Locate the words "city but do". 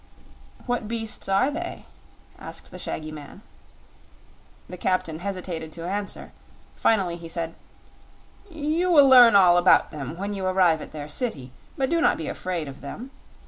11.07-12.01